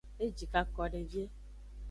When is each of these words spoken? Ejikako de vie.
Ejikako 0.27 0.83
de 0.95 1.03
vie. 1.11 1.27